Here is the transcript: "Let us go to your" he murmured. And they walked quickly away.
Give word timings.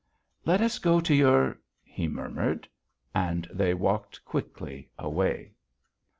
"Let 0.45 0.61
us 0.61 0.79
go 0.79 0.99
to 0.99 1.13
your" 1.13 1.59
he 1.83 2.07
murmured. 2.07 2.67
And 3.13 3.47
they 3.53 3.75
walked 3.75 4.25
quickly 4.25 4.89
away. 4.97 5.51